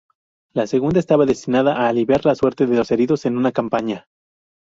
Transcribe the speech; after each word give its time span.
La 0.53 0.65
segunda 0.65 0.99
estaba 0.99 1.27
destinada 1.27 1.75
a 1.75 1.87
aliviar 1.87 2.25
la 2.25 2.33
suerte 2.33 2.65
de 2.65 2.75
los 2.75 2.89
heridos 2.89 3.27
en 3.27 3.37
una 3.37 3.51
campaña. 3.51 4.07